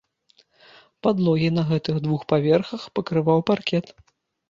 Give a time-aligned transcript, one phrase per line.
[1.09, 3.99] Падлогі на гэтых двух паверхах пакрываў паркет.